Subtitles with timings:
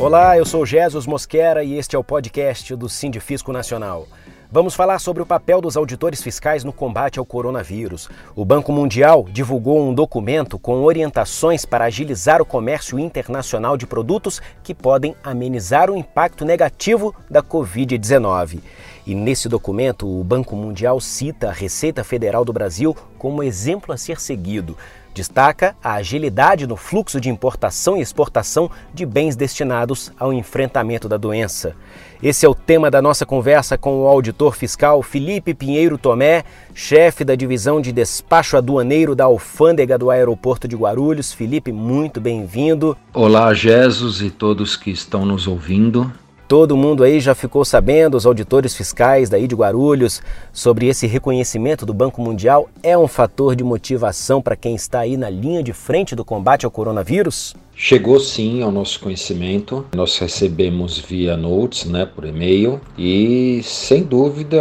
[0.00, 4.06] Olá, eu sou Jesus Mosquera e este é o podcast do Sindifisco Nacional.
[4.50, 8.08] Vamos falar sobre o papel dos auditores fiscais no combate ao coronavírus.
[8.36, 14.40] O Banco Mundial divulgou um documento com orientações para agilizar o comércio internacional de produtos
[14.62, 18.60] que podem amenizar o impacto negativo da Covid-19.
[19.04, 23.96] E nesse documento, o Banco Mundial cita a Receita Federal do Brasil como exemplo a
[23.96, 24.78] ser seguido.
[25.18, 31.16] Destaca a agilidade no fluxo de importação e exportação de bens destinados ao enfrentamento da
[31.16, 31.74] doença.
[32.22, 37.24] Esse é o tema da nossa conversa com o auditor fiscal Felipe Pinheiro Tomé, chefe
[37.24, 41.32] da divisão de despacho aduaneiro da Alfândega do Aeroporto de Guarulhos.
[41.32, 42.96] Felipe, muito bem-vindo.
[43.12, 46.12] Olá, Jesus e todos que estão nos ouvindo.
[46.48, 51.84] Todo mundo aí já ficou sabendo, os auditores fiscais daí de Guarulhos, sobre esse reconhecimento
[51.84, 52.70] do Banco Mundial.
[52.82, 56.64] É um fator de motivação para quem está aí na linha de frente do combate
[56.64, 57.54] ao coronavírus?
[57.80, 59.86] Chegou sim ao nosso conhecimento.
[59.94, 64.58] Nós recebemos via notes, né, por e-mail e sem dúvida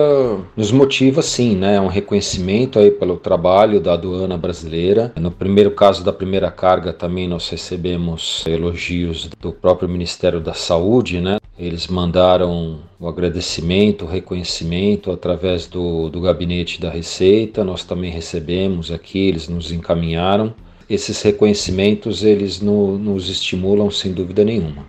[0.55, 5.11] nos motiva sim, né, um reconhecimento aí pelo trabalho da aduana brasileira.
[5.15, 11.19] No primeiro caso da primeira carga também nós recebemos elogios do próprio Ministério da Saúde,
[11.19, 11.37] né.
[11.57, 17.63] Eles mandaram o agradecimento, o reconhecimento através do, do gabinete da Receita.
[17.63, 20.53] Nós também recebemos aqui, eles nos encaminharam
[20.89, 24.85] esses reconhecimentos eles no, nos estimulam sem dúvida nenhuma.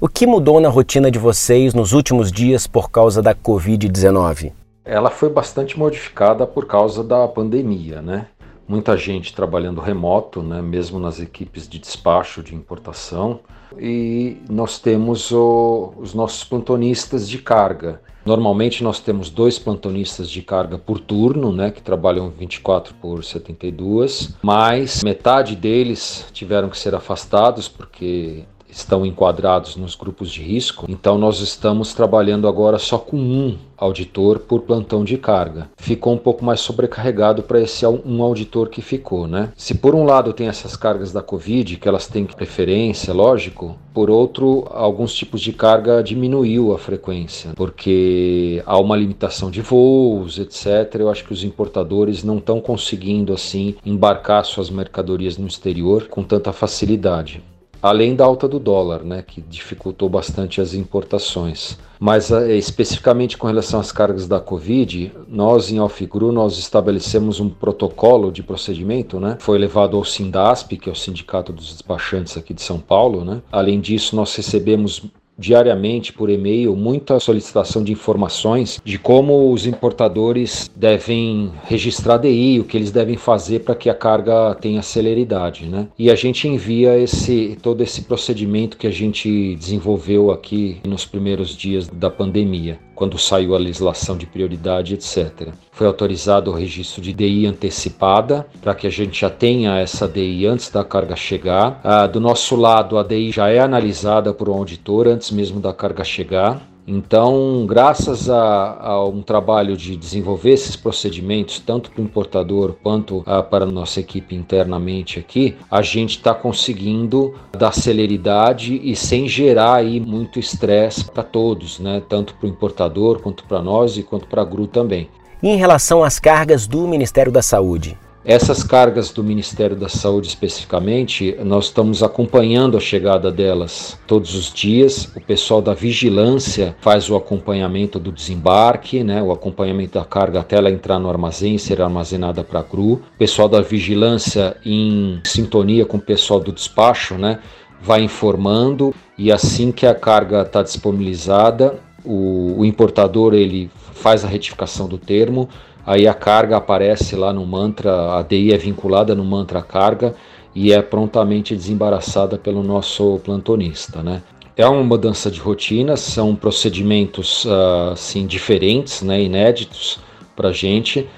[0.00, 4.52] O que mudou na rotina de vocês nos últimos dias por causa da Covid-19?
[4.84, 8.26] Ela foi bastante modificada por causa da pandemia, né?
[8.68, 10.60] Muita gente trabalhando remoto, né?
[10.60, 13.40] mesmo nas equipes de despacho, de importação.
[13.78, 20.42] E nós temos o, os nossos plantonistas de carga, Normalmente nós temos dois plantonistas de
[20.42, 26.94] carga por turno, né, que trabalham 24 por 72, mas metade deles tiveram que ser
[26.94, 30.86] afastados porque estão enquadrados nos grupos de risco.
[30.88, 35.70] Então nós estamos trabalhando agora só com um auditor por plantão de carga.
[35.76, 39.52] Ficou um pouco mais sobrecarregado para esse um auditor que ficou, né?
[39.56, 44.10] Se por um lado tem essas cargas da Covid, que elas têm preferência, lógico, por
[44.10, 50.96] outro, alguns tipos de carga diminuiu a frequência, porque há uma limitação de voos, etc.
[50.98, 56.22] Eu acho que os importadores não estão conseguindo assim embarcar suas mercadorias no exterior com
[56.22, 57.42] tanta facilidade
[57.82, 61.78] além da alta do dólar, né, que dificultou bastante as importações.
[62.00, 67.48] Mas eh, especificamente com relação às cargas da Covid, nós em Alfigru nós estabelecemos um
[67.48, 69.36] protocolo de procedimento, né?
[69.40, 73.42] Foi levado ao Sindasp, que é o Sindicato dos Despachantes aqui de São Paulo, né?
[73.50, 75.02] Além disso, nós recebemos
[75.38, 82.64] diariamente por e-mail muita solicitação de informações de como os importadores devem registrar DI, o
[82.64, 85.88] que eles devem fazer para que a carga tenha celeridade, né?
[85.98, 91.56] E a gente envia esse todo esse procedimento que a gente desenvolveu aqui nos primeiros
[91.56, 95.50] dias da pandemia quando saiu a legislação de prioridade, etc.
[95.70, 100.46] Foi autorizado o registro de DI antecipada, para que a gente já tenha essa DI
[100.46, 101.80] antes da carga chegar.
[101.84, 105.72] Ah, do nosso lado, a DI já é analisada por um auditor antes mesmo da
[105.72, 106.60] carga chegar.
[106.90, 113.18] Então, graças a, a, um trabalho de desenvolver esses procedimentos, tanto para o importador quanto
[113.18, 119.28] uh, para a nossa equipe internamente aqui, a gente está conseguindo dar celeridade e sem
[119.28, 122.02] gerar aí muito estresse para todos, né?
[122.08, 125.10] tanto para o importador quanto para nós e quanto para a GRU também.
[125.42, 127.98] E em relação às cargas do Ministério da Saúde?
[128.28, 134.52] Essas cargas do Ministério da Saúde especificamente, nós estamos acompanhando a chegada delas todos os
[134.52, 135.10] dias.
[135.16, 140.56] O pessoal da vigilância faz o acompanhamento do desembarque, né, o acompanhamento da carga até
[140.56, 142.92] ela entrar no armazém e ser armazenada para a CRU.
[142.92, 147.38] O pessoal da vigilância, em sintonia com o pessoal do despacho, né,
[147.80, 154.28] vai informando e assim que a carga está disponibilizada, o, o importador ele faz a
[154.28, 155.48] retificação do termo,
[155.88, 160.14] aí a carga aparece lá no mantra, a DI é vinculada no mantra carga
[160.54, 164.22] e é prontamente desembaraçada pelo nosso plantonista, né?
[164.54, 167.46] É uma mudança de rotina, são procedimentos
[167.92, 169.98] assim diferentes, né, inéditos
[170.36, 171.08] para a gente,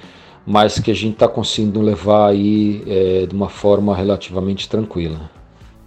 [0.47, 5.19] mas que a gente está conseguindo levar aí é, de uma forma relativamente tranquila.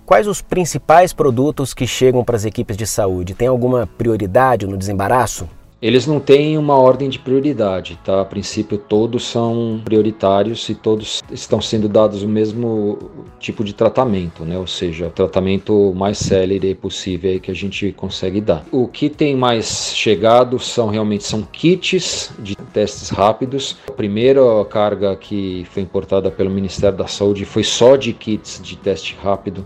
[0.05, 3.33] Quais os principais produtos que chegam para as equipes de saúde?
[3.33, 5.47] Tem alguma prioridade no desembaraço?
[5.83, 8.21] Eles não têm uma ordem de prioridade, tá?
[8.21, 12.97] A princípio todos são prioritários e todos estão sendo dados o mesmo
[13.37, 14.57] tipo de tratamento, né?
[14.57, 18.63] Ou seja, o tratamento mais célere possível que a gente consegue dar.
[18.71, 23.75] O que tem mais chegado são realmente são kits de testes rápidos.
[23.85, 28.77] A primeira carga que foi importada pelo Ministério da Saúde foi só de kits de
[28.77, 29.65] teste rápido.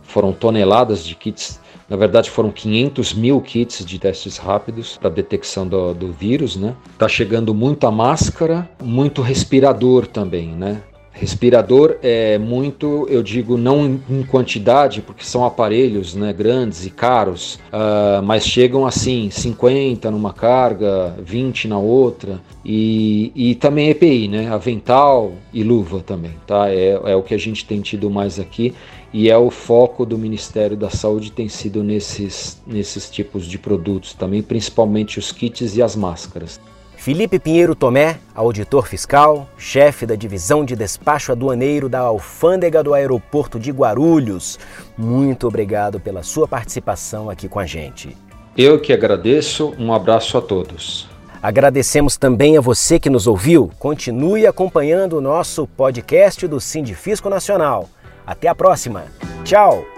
[0.00, 5.66] Foram toneladas de kits Na verdade, foram 500 mil kits de testes rápidos para detecção
[5.66, 6.74] do, do vírus, né?
[6.98, 10.82] Tá chegando muita máscara, muito respirador também, né?
[11.20, 17.58] Respirador é muito, eu digo, não em quantidade, porque são aparelhos né, grandes e caros,
[17.72, 24.48] uh, mas chegam assim, 50 numa carga, 20 na outra, e, e também EPI, né,
[24.48, 26.70] avental e luva também, tá?
[26.70, 28.72] É, é o que a gente tem tido mais aqui
[29.12, 34.14] e é o foco do Ministério da Saúde tem sido nesses, nesses tipos de produtos
[34.14, 36.60] também, principalmente os kits e as máscaras.
[37.08, 43.58] Felipe Pinheiro Tomé, auditor fiscal, chefe da divisão de despacho aduaneiro da Alfândega do Aeroporto
[43.58, 44.58] de Guarulhos.
[44.94, 48.14] Muito obrigado pela sua participação aqui com a gente.
[48.54, 51.08] Eu que agradeço, um abraço a todos.
[51.42, 53.70] Agradecemos também a você que nos ouviu.
[53.78, 57.88] Continue acompanhando o nosso podcast do Sindifisco Nacional.
[58.26, 59.06] Até a próxima.
[59.44, 59.97] Tchau!